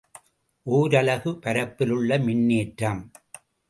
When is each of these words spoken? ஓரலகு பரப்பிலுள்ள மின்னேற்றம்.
ஓரலகு 0.65 1.33
பரப்பிலுள்ள 1.45 2.17
மின்னேற்றம். 2.17 3.01